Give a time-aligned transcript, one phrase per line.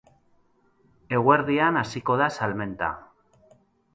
[1.17, 2.91] Eguerdian hasiko da salmenta.